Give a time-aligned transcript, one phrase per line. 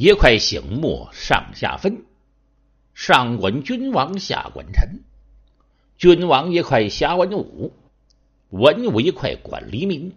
[0.00, 2.06] 一块醒目上下分，
[2.94, 5.04] 上管君王，下管臣。
[5.98, 7.74] 君王一块侠文武，
[8.48, 10.14] 文武一块管黎民，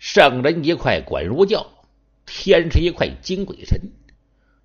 [0.00, 1.68] 圣人一块管儒教，
[2.26, 3.92] 天师一块金鬼神，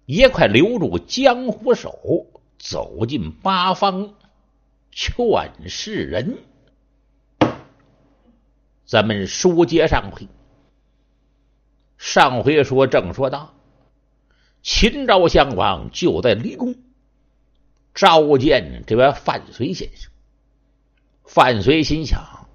[0.08, 2.26] 一块留住江湖手，
[2.58, 4.16] 走进八方。
[4.90, 6.40] 劝世人。
[8.88, 10.28] 咱们书接上回，
[12.00, 13.54] 上回说正说到，
[14.62, 16.76] 秦昭襄王就在离宫
[17.94, 20.12] 召见这位范睢先生。
[21.26, 22.48] 范睢心想：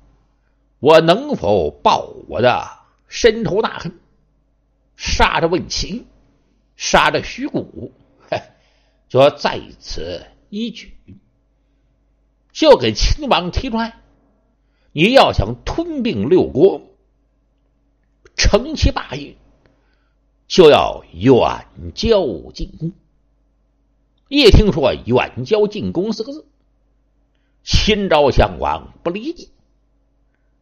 [0.79, 2.69] 我能否报我的
[3.09, 3.99] 深仇大恨，
[4.97, 6.07] 杀着魏齐，
[6.77, 7.93] 杀着徐谷，
[9.09, 10.97] 就要在此一举，
[12.53, 14.01] 就给秦王提出来。
[14.93, 16.83] 你要想吞并六国，
[18.37, 19.37] 成其霸业，
[20.47, 22.93] 就要远交近攻。
[24.29, 26.47] 一听说“远交近攻”四个字，
[27.63, 29.49] 秦昭襄王不理解，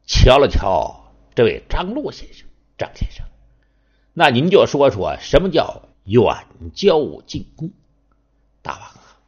[0.07, 3.27] 瞧了瞧这位张禄先生，张先生，
[4.13, 7.71] 那您就说说什么叫远交近攻？
[8.63, 9.19] 大王啊，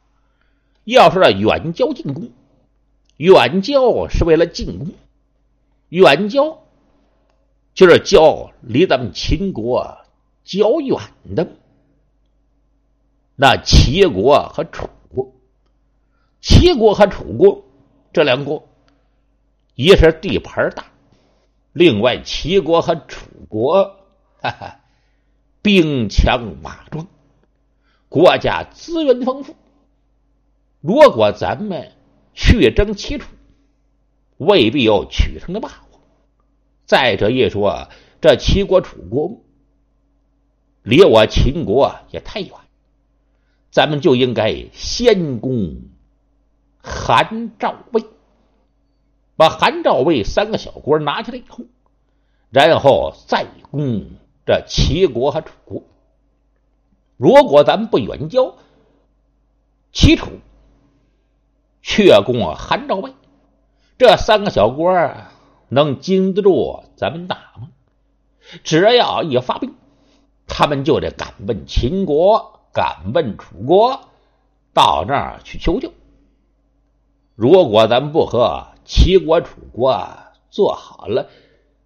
[0.83, 2.31] 要说这远交近攻。
[3.17, 4.93] 远交是为了进攻，
[5.89, 6.61] 远交
[7.73, 9.97] 就是交离咱们秦国
[10.47, 10.97] 较远
[11.35, 11.47] 的。
[13.35, 15.35] 那齐国和楚国，
[16.41, 17.65] 齐国和楚国
[18.13, 18.67] 这两国，
[19.75, 20.85] 一是地盘大，
[21.73, 23.83] 另外齐国和楚国，
[24.41, 24.79] 哈哈，
[25.61, 27.05] 兵强马壮，
[28.07, 29.53] 国家资源丰富。
[30.79, 31.91] 如果咱们
[32.33, 33.27] 去争齐楚，
[34.37, 35.99] 未必有取胜的把握。
[36.85, 37.89] 再者一说，
[38.21, 39.41] 这齐国、楚国
[40.87, 42.49] 离我秦国也太远，
[43.71, 45.81] 咱们就应该先攻
[46.81, 48.05] 韩、赵、魏，
[49.35, 51.65] 把韩、赵、魏三个小国拿下来以后，
[52.49, 54.11] 然后再攻
[54.45, 55.83] 这齐国和楚国。
[57.17, 58.55] 如果咱们不远交
[59.91, 60.31] 齐楚，
[61.81, 63.13] 却攻韩赵魏，
[63.97, 64.93] 这三个小国
[65.67, 67.71] 能经得住咱们打吗？
[68.63, 69.75] 只要一发兵，
[70.47, 73.99] 他们就得赶奔秦国，赶奔楚国，
[74.73, 75.91] 到那儿去求救。
[77.35, 80.07] 如果咱们不和齐国、楚国
[80.49, 81.29] 做好了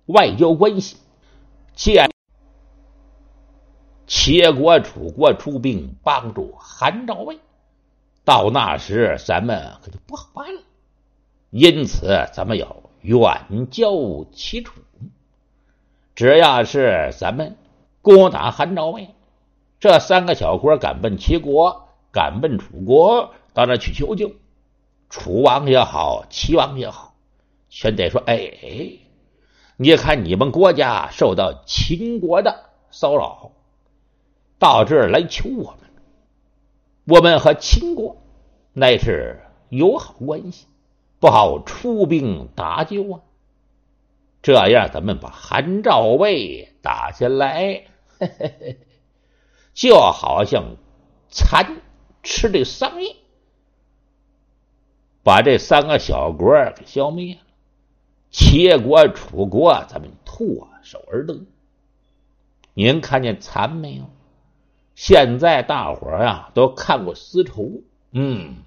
[0.06, 0.98] 外交关系，
[1.74, 2.10] 见
[4.08, 7.40] 齐国、楚国出兵帮助韩赵魏。
[8.24, 10.62] 到那时，咱们可就不好办了。
[11.50, 13.92] 因此，咱们要远交
[14.32, 14.80] 齐楚。
[16.14, 17.58] 只要是咱们
[18.02, 19.10] 攻打韩赵魏，
[19.80, 24.32] 这三个小国赶奔齐国，赶奔楚国，到那去求救。
[25.10, 27.16] 楚王也好，齐王也好，
[27.70, 28.52] 全得说：“哎，
[29.78, 33.52] 你看你们国家受到秦国的骚扰，
[34.58, 35.78] 到这儿来求我们。”
[37.08, 38.18] 我们和秦国
[38.74, 40.68] 乃是友好关系，
[41.20, 43.20] 不好出兵打救啊。
[44.42, 47.84] 这样，咱们把韩赵魏打下来，
[49.74, 50.78] 就好像
[51.30, 51.82] 蚕
[52.24, 53.16] 吃这桑叶，
[55.24, 57.42] 把这三个小国给消灭了。
[58.32, 61.46] 齐国、楚国，咱们唾手而得。
[62.74, 64.10] 您看见蚕没有？
[64.96, 67.82] 现在大伙儿啊都看过丝绸，
[68.12, 68.64] 嗯，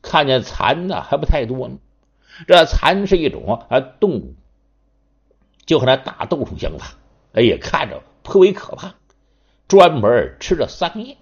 [0.00, 1.78] 看见蚕呢还不太多呢。
[2.46, 4.34] 这蚕是一种啊动物，
[5.66, 6.88] 就和那大豆虫相反，
[7.32, 8.94] 哎呀，看着颇为可怕。
[9.68, 11.16] 专门吃着桑叶，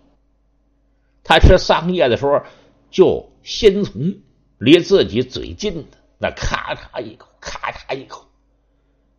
[1.23, 2.43] 他吃桑叶的时候，
[2.91, 4.17] 就先从
[4.59, 8.27] 离自己嘴近的那咔嚓一口，咔嚓一口。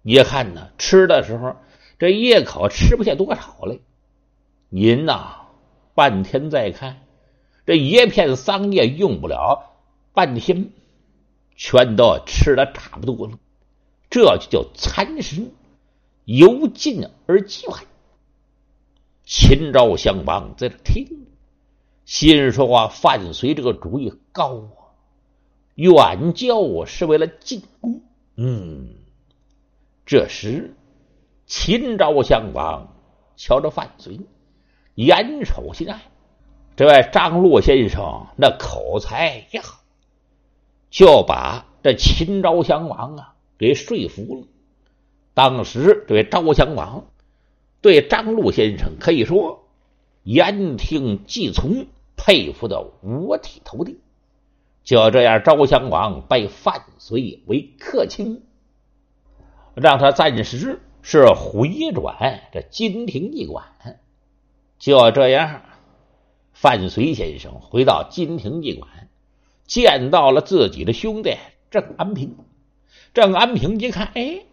[0.01, 1.55] 你看呢，吃的时候
[1.97, 3.79] 这一口吃不下多少来。
[4.67, 5.47] 您呐，
[5.93, 7.03] 半天再看，
[7.65, 9.77] 这一片桑叶用不了
[10.11, 10.71] 半天，
[11.55, 13.37] 全都吃的差不多了。
[14.11, 15.49] 这就叫蚕食，
[16.25, 17.73] 由近而极远。
[19.23, 21.27] 秦昭襄王在这听，
[22.03, 24.91] 心说啊，范睢这个主意高啊，
[25.75, 28.01] 远交是为了进攻。
[28.35, 28.89] 嗯，
[30.05, 30.75] 这时
[31.45, 32.93] 秦昭襄王
[33.37, 34.19] 瞧着范睢。
[34.95, 36.01] 眼瞅心爱，
[36.75, 39.79] 这位张洛先生那口才也好，
[40.89, 43.30] 就把这秦昭襄王啊
[43.61, 44.47] 给说服了。
[45.35, 47.05] 当时这位昭襄王
[47.79, 49.67] 对张禄先生可以说
[50.23, 51.85] 言听计从，
[52.17, 53.99] 佩服的五体投地。
[54.83, 58.41] 就这样，赵襄王拜范睢为客卿，
[59.75, 63.63] 让他暂时是回转这金庭驿馆。
[64.79, 65.61] 就这样，
[66.51, 68.89] 范睢先生回到金庭驿馆，
[69.67, 71.35] 见到了自己的兄弟
[71.69, 72.35] 郑安平。
[73.13, 74.45] 郑安平一看，哎，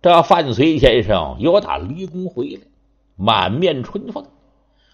[0.00, 2.60] 这范睢先生又打离宫回来，
[3.16, 4.26] 满面春风。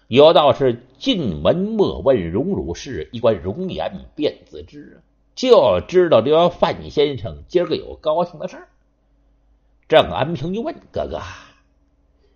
[0.07, 5.01] 有道是“进门莫问荣辱事，一观容颜便自知”，
[5.35, 8.67] 就知道这范先生今儿个有高兴的事儿。
[9.87, 11.21] 郑安平就问哥哥：“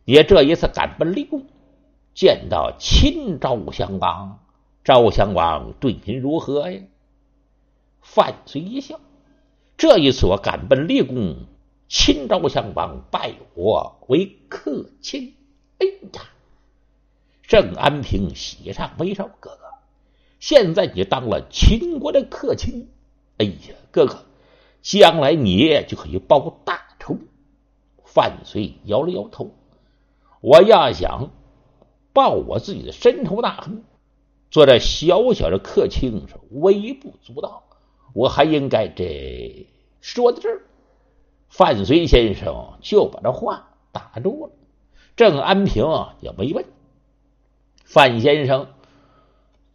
[0.05, 1.45] 也这一次赶奔离宫，
[2.13, 4.39] 见到亲赵襄王，
[4.83, 6.81] 赵襄王对您如何呀？”
[8.01, 8.99] 范睢一笑
[9.77, 11.45] ：“这一次我赶奔立功，
[11.87, 15.35] 亲赵襄王拜我为客卿。”
[15.79, 16.23] 哎呀！
[17.43, 19.59] 郑安平喜上眉梢，哥哥，
[20.39, 22.89] 现在你当了秦国的客卿，
[23.37, 24.25] 哎呀，哥哥，
[24.81, 27.17] 将来你就可以报大仇。
[28.03, 29.51] 范睢摇了摇头，
[30.41, 31.29] 我要想
[32.13, 33.83] 报我自己的深仇大恨，
[34.49, 37.63] 做这小小的客卿是微不足道，
[38.17, 39.67] 我还应该这
[40.01, 40.61] 说到这儿，
[41.49, 44.53] 范睢先生就把这话打住了。
[45.15, 45.85] 郑安平
[46.19, 46.65] 也没问。
[47.85, 48.69] 范先生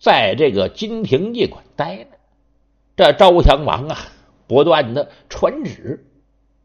[0.00, 2.10] 在这个金庭驿馆待着，
[2.96, 3.96] 这赵襄王啊，
[4.48, 6.04] 不断的传旨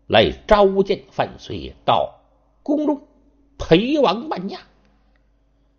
[0.07, 2.21] 来召见范睢到
[2.63, 3.03] 宫中
[3.59, 4.61] 陪王伴驾，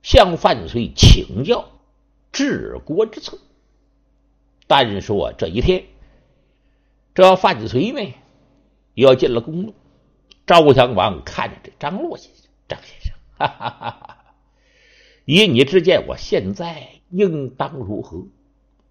[0.03, 1.69] 向范睢请教
[2.31, 3.37] 治国之策。
[4.69, 5.87] 单说这一天，
[7.15, 8.15] 这范随呢
[8.95, 9.75] 又进了宫中，
[10.47, 14.25] 赵襄王看着这张洛先生，张先生，哈哈哈哈。
[15.25, 18.27] 以你之见，我现在应当如何？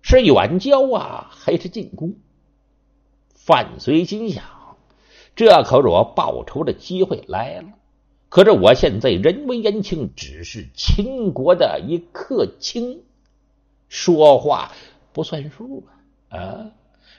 [0.02, 2.16] 是远交啊，还是进攻？
[3.34, 4.44] 范随心想：
[5.36, 7.70] 这可是我报仇的机会来了。
[8.30, 13.04] 可是我现在人微言轻，只是秦国的一客卿，
[13.90, 14.74] 说话
[15.18, 15.84] 不算数
[16.30, 16.38] 啊！
[16.38, 16.72] 啊，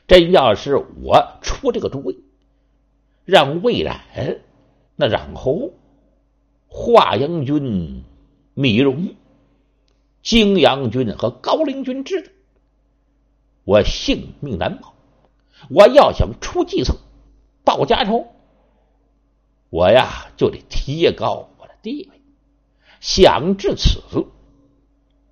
[0.07, 2.23] 真要是我出这个主意，
[3.25, 4.01] 让魏冉
[4.95, 5.73] 那冉侯、
[6.69, 8.05] 华阳君。
[8.55, 9.15] 米荣、
[10.23, 12.31] 泾阳君和高陵君知道，
[13.65, 14.95] 我性命难保。
[15.69, 16.97] 我要想出计策
[17.65, 18.27] 报家仇，
[19.71, 22.21] 我呀就得提高我的地位。
[23.01, 24.01] 想至此，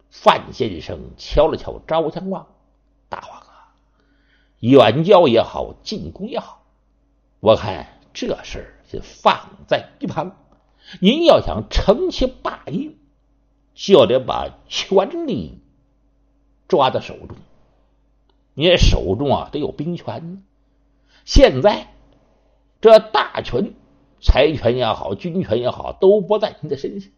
[0.09, 2.56] 范先生敲了敲赵襄王：“大王啊，
[4.61, 6.63] 远交也好，进攻也好，
[7.41, 10.37] 我看这事儿就放在一旁。
[11.01, 12.93] 您要想成其霸业。”
[13.79, 15.61] 就得把权力
[16.67, 17.37] 抓在手中，
[18.55, 20.43] 你手中啊得有兵权。
[21.27, 21.93] 现在
[22.81, 23.75] 这大权、
[24.23, 27.11] 财权也好，军权也好，都不在您的身上。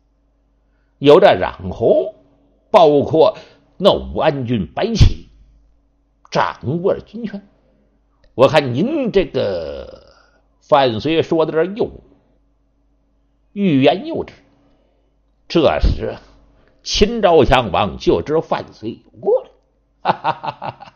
[0.99, 2.17] 有这染红，
[2.73, 3.39] 包括
[3.77, 5.28] 那武安军白起，
[6.31, 7.47] 掌握了军权。
[8.35, 10.15] 我看您这个
[10.61, 11.91] 范睢说的这又
[13.53, 14.35] 欲言又止，
[15.49, 16.17] 这时。
[16.85, 19.51] 秦昭襄王就知道范睢有过来，
[20.01, 20.95] 哈哈哈哈哈！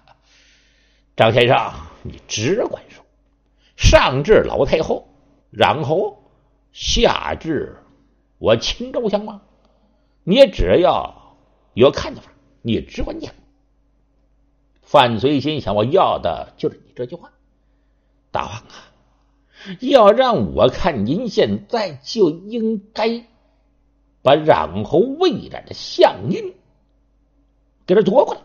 [1.17, 1.73] 张先生，
[2.03, 3.05] 你只管说，
[3.77, 5.09] 上至老太后，
[5.51, 6.23] 然后
[6.73, 7.77] 下至
[8.39, 9.43] 我秦昭襄王，
[10.23, 11.37] 你只要
[11.75, 12.23] 有看法，
[12.63, 13.35] 你只管讲。
[14.93, 17.33] 范睢心想：我要的就是你这句话，
[18.31, 18.93] 大王啊！
[19.81, 23.25] 要让我看，您现在就应该。
[24.21, 26.55] 把染侯魏染的相印
[27.87, 28.43] 给他夺过来。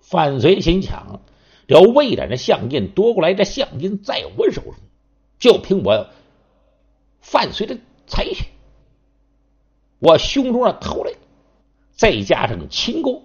[0.00, 1.20] 范睢心想：
[1.68, 4.74] 这魏染的相印夺过来，这相印在我手中，
[5.38, 6.08] 就凭我
[7.20, 7.76] 范睢的
[8.06, 8.46] 才学，
[9.98, 11.18] 我胸中的头类，
[11.92, 13.22] 再加上秦国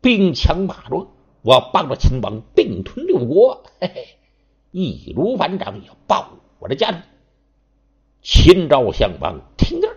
[0.00, 1.06] 兵强马壮，
[1.42, 4.18] 我帮着秦王并吞六国，嘿 嘿，
[4.70, 7.04] 易如反掌，也报我的家产。
[8.22, 9.88] 秦昭襄王听着。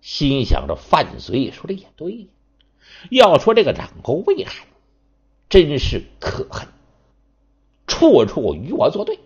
[0.00, 2.28] 心想着范睢说的也对，
[3.10, 4.66] 要说这个冉侯魏海，
[5.48, 6.66] 真是可恨，
[7.86, 9.20] 处处与我作对。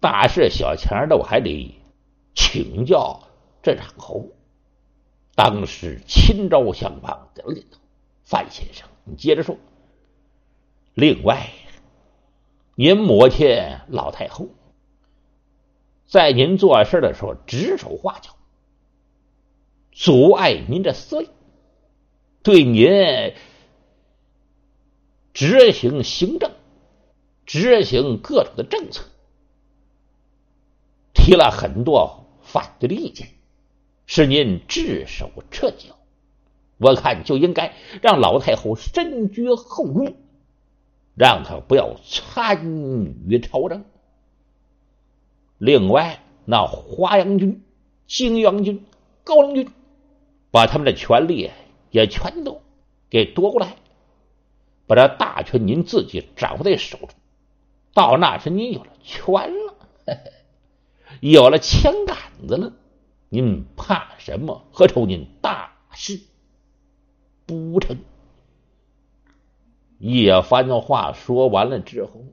[0.00, 1.76] 大事小情的我还得
[2.34, 3.20] 请教
[3.62, 4.30] 这冉侯。
[5.36, 7.78] 当时秦昭襄王点了点头，
[8.24, 9.56] 范先生，你接着说。
[10.94, 11.50] 另外，
[12.74, 13.48] 您母亲
[13.88, 14.48] 老太后，
[16.06, 18.36] 在您做事的时候指手画脚。
[19.90, 21.28] 阻碍您的思维，
[22.42, 23.34] 对您
[25.32, 26.50] 执行行政、
[27.46, 29.04] 执行各种的政策
[31.12, 33.28] 提了很多反对的意见，
[34.06, 35.96] 使您炙手掣脚。
[36.78, 40.16] 我看就应该让老太后深居后怒，
[41.14, 42.64] 让他不要参
[43.26, 43.84] 与朝政。
[45.58, 47.62] 另外，那华阳军、
[48.06, 48.84] 泾阳军、
[49.24, 49.70] 高陵军，
[50.50, 51.50] 把他们的权力
[51.90, 52.62] 也全都
[53.08, 53.76] 给夺过来，
[54.86, 57.10] 把这大权您自己掌握在手中。
[57.94, 59.32] 到那时，您有了权
[59.66, 59.74] 了，
[61.20, 62.16] 有了枪杆
[62.48, 62.72] 子了，
[63.28, 64.64] 您怕什么？
[64.72, 66.20] 何愁您大事？
[67.46, 67.98] 不成。
[70.02, 72.24] 叶帆话说完了之后，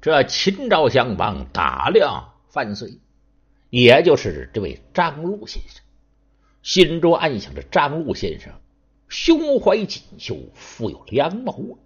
[0.00, 3.00] 这秦昭襄王打量范睢，
[3.70, 5.82] 也就是这位张禄先生，
[6.62, 8.52] 心中暗想着：张禄先生
[9.08, 11.76] 胸怀锦绣，富有良谋。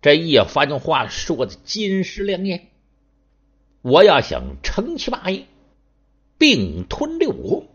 [0.00, 2.68] 这叶帆话说的金石良言，
[3.82, 5.44] 我要想成其霸业，
[6.38, 7.66] 并吞六国，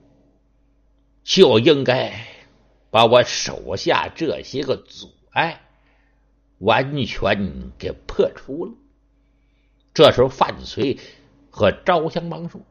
[1.24, 2.26] 就应该。
[2.92, 5.69] 把我手下这些个阻碍
[6.60, 8.72] 完全给破除了。
[9.94, 11.00] 这时候，范睢
[11.50, 12.62] 和赵襄王说：“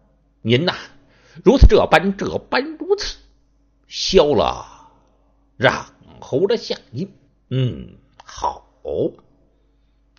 [0.41, 0.75] 您呐，
[1.45, 3.19] 如此这般这般如此，
[3.87, 4.91] 消了
[5.57, 5.87] 让
[6.21, 7.13] 侯的相印。
[7.51, 8.67] 嗯，好，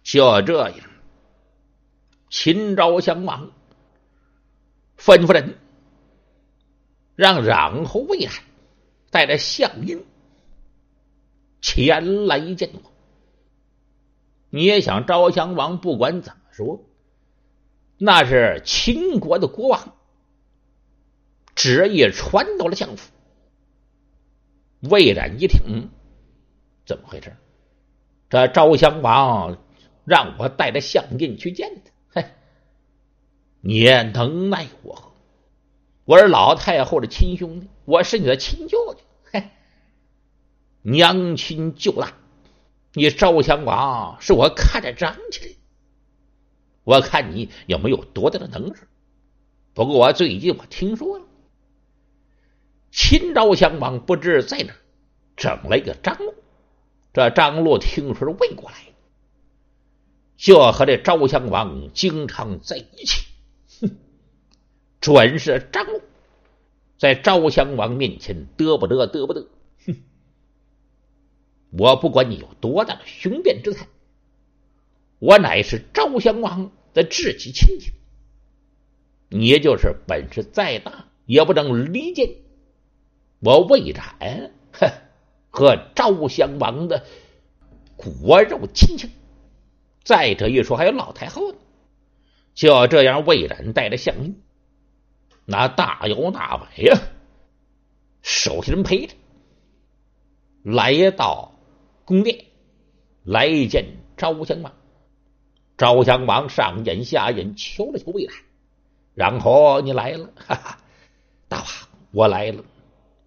[0.03, 0.79] 就这样。
[2.29, 3.51] 秦昭襄王
[4.97, 5.57] 吩咐人
[7.15, 8.43] 让让侯魏海。”
[9.11, 10.05] 带着相印
[11.61, 12.88] 前来见我。
[14.49, 16.83] 你也想，昭襄王不管怎么说，
[17.97, 19.95] 那是秦国的国王，
[21.55, 23.11] 旨意传到了相府。
[24.81, 25.89] 魏冉一听，
[26.85, 27.35] 怎么回事？
[28.29, 29.57] 这昭襄王
[30.05, 32.21] 让我带着相印去见他。
[32.21, 32.29] 嘿，
[33.59, 35.11] 你能奈我何？
[36.05, 38.99] 我是老太后的亲兄弟，我是你的亲舅舅。
[39.31, 39.49] 嘿，
[40.81, 42.13] 娘亲舅大，
[42.93, 45.55] 你赵襄王是我看着长起来，
[46.83, 48.87] 我看你有没有多大的能事。
[49.73, 51.25] 不过我最近我听说了，
[52.91, 54.73] 秦昭襄王不知在哪
[55.37, 56.33] 整了一个张路，
[57.13, 58.93] 这张路听说是魏国来的，
[60.35, 63.27] 就和这赵襄王经常在一起。
[63.81, 63.97] 哼，
[64.99, 66.01] 准是张路。
[66.97, 69.47] 在昭襄王面前得不得得不得？
[71.71, 73.87] 我不管你有多大的雄辩之才，
[75.19, 77.91] 我乃是昭襄王的至亲亲戚。
[79.29, 82.31] 你就是本事再大，也不能离间
[83.39, 84.91] 我魏冉，哼，
[85.51, 87.05] 和昭襄王的
[87.95, 89.11] 骨肉亲情。
[90.03, 91.57] 再者一说，还有老太后呢。
[92.55, 94.33] 就这样，魏冉带着项羽。
[95.45, 96.99] 那大摇大摆呀，
[98.21, 99.13] 手下人陪着，
[100.63, 101.58] 来到
[102.09, 102.43] 宫殿，
[103.23, 103.85] 来见
[104.17, 104.73] 昭襄王。
[105.77, 108.33] 昭襄王上眼下眼，瞧了瞧魏冉，
[109.13, 110.79] 然后你来了，哈哈，
[111.47, 111.67] 大王
[112.09, 112.63] 我来了，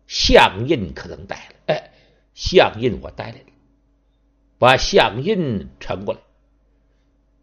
[0.09, 1.55] 相印可能带了？
[1.67, 1.93] 哎，
[2.35, 3.47] 相印我带来了，
[4.59, 6.21] 把相印呈过来。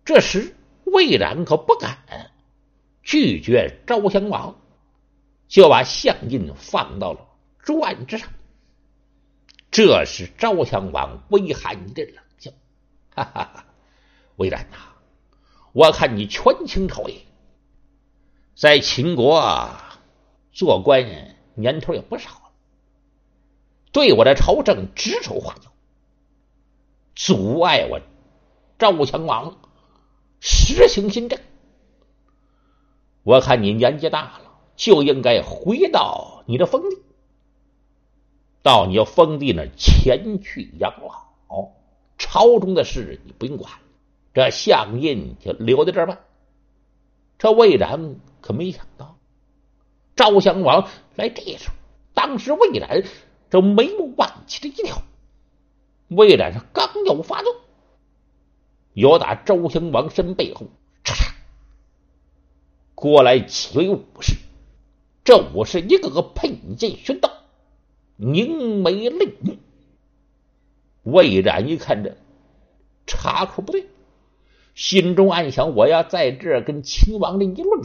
[0.04, 0.54] 这时
[0.84, 2.00] 魏冉可不敢
[3.02, 4.60] 拒绝昭襄王。
[5.48, 7.26] 就把相印放到了
[7.64, 8.30] 桌案之上。
[9.82, 12.52] 这时昭襄王微寒一阵冷笑
[13.16, 13.66] ：“哈哈哈，
[14.36, 14.76] 魏然呐，
[15.72, 17.22] 我看你权倾朝野，
[18.58, 19.72] 在秦国
[20.52, 22.52] 做官年头也不少了，
[23.94, 25.72] 对我的朝政指手画脚，
[27.16, 28.02] 阻碍我
[28.78, 29.60] 赵襄王
[30.42, 31.40] 实行新政。
[33.24, 34.42] 我看你年纪大了。”
[34.76, 36.98] 就应该回到你的封地，
[38.62, 41.72] 到你要封地那前去养老。
[42.18, 43.72] 朝中的事你不用管，
[44.34, 46.20] 这相印就留在这儿吧。
[47.38, 49.18] 这魏然可没想到，
[50.18, 51.76] 赵襄王来这时候，
[52.14, 53.04] 当时魏然
[53.50, 55.02] 这眉目往起的一跳，
[56.10, 57.56] 魏然是刚要发作，
[58.94, 60.68] 有打周襄王身背后，
[61.06, 61.32] 嚓嚓
[62.96, 64.36] 过来几位武士。
[65.24, 67.32] 这武士一个个佩剑玄刀，
[68.22, 69.56] 凝眉泪目。
[71.04, 72.18] 魏冉一看这
[73.08, 73.86] 插口不对，
[74.76, 77.82] 心中暗想：我要在这跟秦王的一论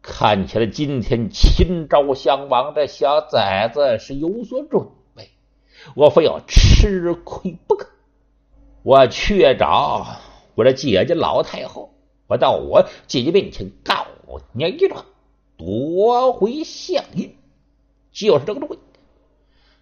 [0.00, 5.28] 看起来今天秦昭襄王这小崽子是有所准备，
[5.94, 7.90] 我非要吃亏不可。
[8.82, 10.06] 我去找
[10.54, 11.92] 我的姐姐老太后，
[12.26, 14.06] 我到我姐姐面前告
[14.52, 15.04] 你一状，
[15.58, 17.36] 夺回相印，
[18.26, 18.78] 就是这个主意。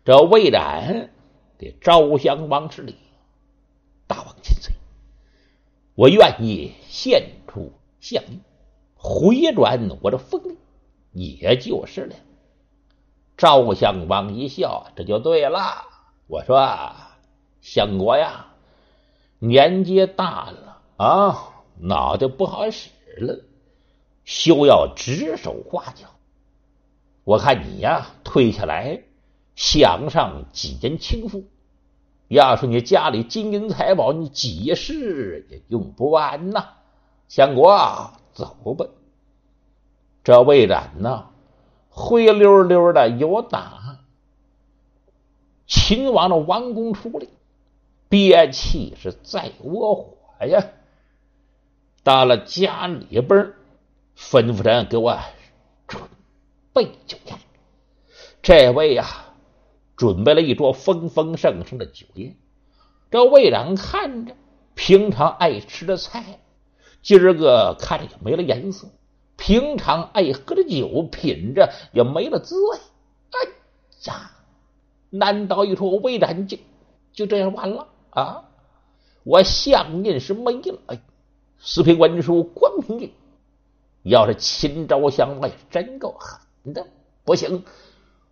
[0.04, 1.10] 这魏冉
[1.58, 2.94] 给昭襄王施礼，
[4.06, 4.74] 大王千岁，
[5.94, 8.42] 我愿意献出相印。
[8.94, 10.58] 回转我的封地，
[11.38, 12.14] 也就是了。
[13.38, 15.84] 赵襄王一笑，这就对了。
[16.26, 16.92] 我说，
[17.62, 18.48] 相国呀，
[19.38, 23.40] 年纪大了啊，脑袋不好使了，
[24.24, 26.08] 休要指手画脚。
[27.26, 29.02] 我看你呀，退下来，
[29.56, 31.42] 享上几件轻服。
[32.28, 36.68] 要是你家里金银财宝，你几世也用不完呐，
[37.26, 38.12] 相国。
[38.32, 38.86] 走吧，
[40.22, 41.30] 这魏冉呢，
[41.88, 43.98] 灰溜溜的有打
[45.66, 47.26] 秦王的王宫出来，
[48.08, 50.64] 憋气是在窝火呀。
[52.04, 53.52] 到了家里边，
[54.16, 55.18] 吩咐人给我
[56.76, 57.38] 备酒宴。
[58.42, 59.06] 这位呀，
[59.96, 62.36] 准备了一桌丰丰盛盛的酒宴。
[63.10, 64.36] 这魏冉看着
[64.74, 66.40] 平常爱吃的菜。
[67.02, 68.88] 今儿个看着也没了颜色，
[69.36, 72.78] 平常爱喝的酒品着也没了滋味。
[73.30, 73.50] 哎
[74.04, 74.32] 呀，
[75.10, 76.58] 难道一说魏冉就
[77.12, 78.42] 就这样完了啊？
[79.22, 80.78] 我相印是没了。
[80.88, 81.00] 哎，
[81.58, 83.12] 四品文书关平印，
[84.02, 86.40] 要是秦昭襄王真够狠
[86.72, 86.86] 的，
[87.24, 87.64] 不行，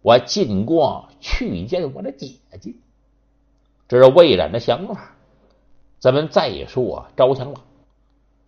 [0.02, 2.74] 我进宫去见我的姐姐。
[3.88, 5.16] 这是魏冉的想法。
[5.98, 7.62] 咱们再说昭襄王。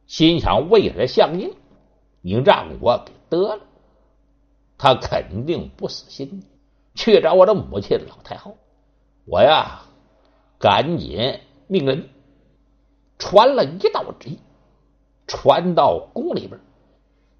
[0.07, 1.53] 心想为了相印，
[2.21, 3.61] 你让我给得了，
[4.79, 6.45] 他肯定不死心，
[6.95, 8.57] 去找我的母亲老太后。
[9.25, 9.83] 我呀，
[10.59, 12.09] 赶紧命人
[13.19, 14.39] 传了一道旨意，
[15.27, 16.61] 传到宫里边，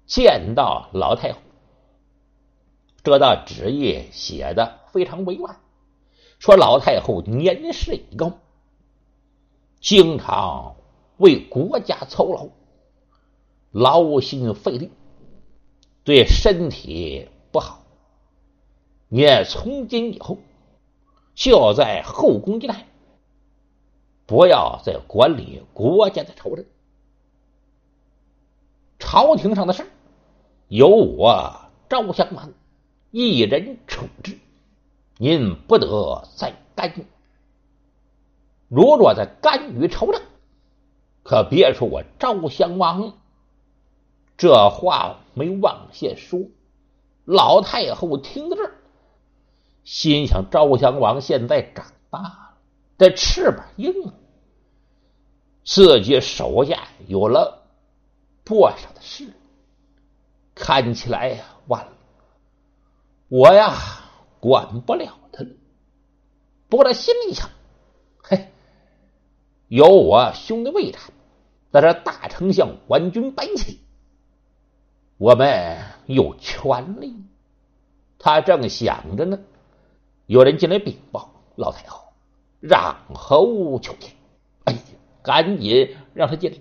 [0.05, 1.39] 见到老太后。
[3.07, 5.61] 这道旨意写的非常委婉，
[6.39, 8.33] 说老太后年事已高，
[9.79, 10.75] 经常
[11.15, 12.49] 为国家操劳。
[13.71, 14.91] 劳心费力，
[16.03, 17.85] 对身体不好。
[19.07, 20.39] 你从今以后
[21.33, 22.87] 就在后宫一带，
[24.25, 26.65] 不要再管理国家的朝政。
[28.99, 29.89] 朝廷上的事
[30.67, 31.55] 由我
[31.87, 32.51] 赵襄王
[33.19, 34.37] 一人处置，
[35.17, 37.03] 您不得再干预。
[38.67, 40.21] 如若再干预朝政，
[41.23, 43.17] 可别说我赵襄王。
[44.37, 46.41] 这话没往下说，
[47.25, 48.75] 老太后听到这儿，
[49.83, 52.53] 心想：赵襄王现在长大了，
[52.99, 54.13] 这翅膀硬了，
[55.65, 57.63] 自己手下有了
[58.43, 59.33] 不少的事，
[60.53, 61.91] 看起来呀，完了，
[63.29, 63.75] 我呀
[64.39, 65.49] 管不了他了。
[66.69, 67.49] 不过他心里想：
[68.23, 68.51] 嘿，
[69.67, 71.01] 有我兄弟魏冉，
[71.71, 73.79] 在这大丞相官军白起。
[75.17, 77.15] 我们有权利。
[78.19, 79.39] 他正想着呢，
[80.25, 82.13] 有人进来禀报老太后，
[82.59, 84.11] 让侯求见。
[84.63, 84.79] 哎呀，
[85.21, 86.57] 赶紧让他进来。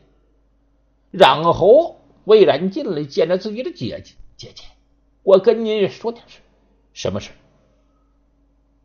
[1.11, 4.14] 让侯魏然进来，见着自己的姐姐。
[4.37, 4.64] 姐姐，
[5.22, 6.40] 我跟您说点事。
[6.96, 7.30] 什么事？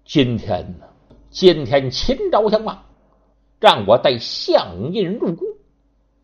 [0.04, 0.86] 今天呢？
[1.30, 2.84] 今天秦昭襄王
[3.58, 5.47] 让我带相印入宫。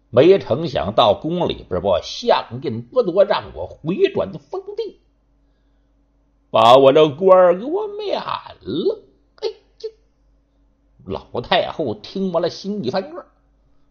[0.09, 4.99] 没成想到宫里边，我相印剥夺，让我回转封地，
[6.49, 8.99] 把我这官儿给我免了。
[9.37, 9.89] 哎呀，
[11.05, 13.25] 老太后听完了，心一翻转。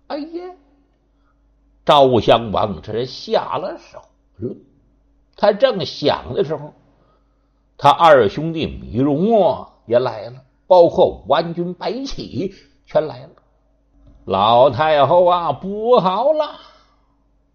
[0.09, 0.55] 哎呀，
[1.87, 4.03] 昭襄王这是下了手
[4.37, 4.55] 了。
[5.35, 6.75] 他正想的时候，
[7.79, 12.55] 他二兄弟米荣啊也来了，包括武安军白起
[12.87, 13.31] 全来了。
[14.25, 16.61] 老太后啊，不好了！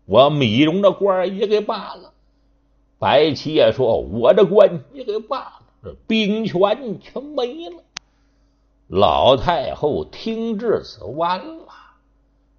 [0.06, 2.14] 我米荣的官也给罢了，
[3.00, 7.84] 白起也说我的官也给罢了，兵权全没了。
[8.88, 11.66] 老太后听至此，完了！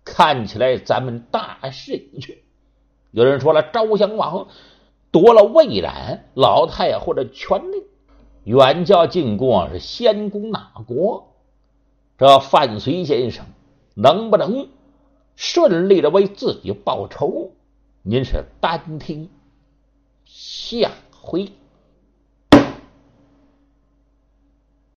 [0.05, 2.43] 看起来咱们大势已去。
[3.13, 4.49] 有人说了，赵襄王
[5.13, 7.85] 夺了魏冉老太或者权力，
[8.43, 11.29] 远交进贡是先攻哪国？
[12.19, 13.47] 这范绥先生。
[13.95, 14.69] 能不能
[15.37, 17.51] 顺利的为自己报仇？
[18.01, 19.29] 您是单听
[20.25, 21.53] 下回。